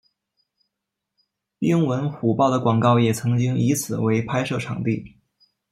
[1.59, 5.17] 英文虎报的广告也曾经以此为拍摄场地。